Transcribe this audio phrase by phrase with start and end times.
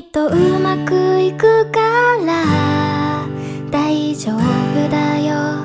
[0.00, 1.80] っとうまくいくか
[2.24, 3.26] ら
[3.70, 5.64] 大丈夫だよ。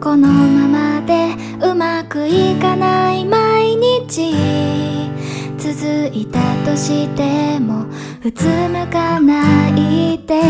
[0.00, 4.34] このままでうまくいかない毎日。
[5.58, 7.86] 続いたとしても
[8.24, 10.40] うつむかないで。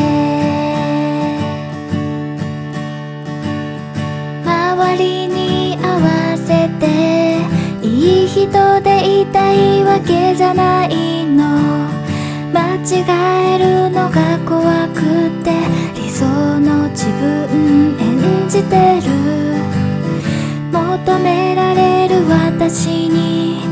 [4.45, 7.39] 周りに合わせて
[7.83, 10.72] いい人でいたいわけじゃない。
[12.93, 15.01] 違えるのが怖く
[15.43, 15.51] て
[15.97, 16.27] 理想
[16.61, 19.11] の自分演じてる。
[20.71, 23.63] 求められる私に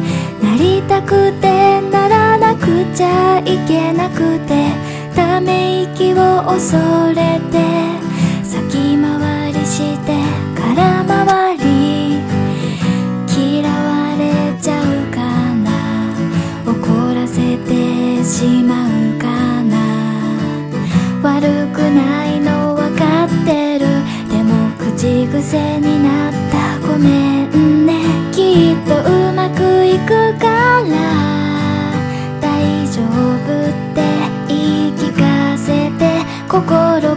[0.43, 4.73] なりたくてならなくちゃいけなくて
[5.15, 6.79] ため息を恐
[7.15, 7.80] れて
[21.23, 23.87] 悪くないの分かってる。
[24.30, 26.79] でも口癖になった。
[26.87, 28.02] ごめんね。
[28.32, 30.46] きっとうまくいくか
[30.82, 30.91] ら。
[32.41, 34.02] 大丈夫って
[34.48, 36.01] 言い聞かせて。
[36.48, 37.15] 心